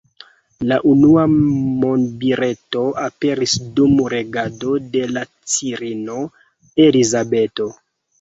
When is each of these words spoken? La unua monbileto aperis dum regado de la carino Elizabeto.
La 0.69 0.75
unua 0.91 1.25
monbileto 1.33 2.81
aperis 3.01 3.53
dum 3.79 3.93
regado 4.13 4.73
de 4.95 5.03
la 5.11 5.23
carino 5.57 6.17
Elizabeto. 6.87 7.69